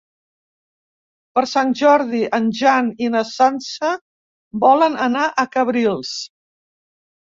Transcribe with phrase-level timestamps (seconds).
[1.35, 3.95] Per Sant Jordi en Jan i na Sança
[4.67, 6.21] volen anar a Cabrils.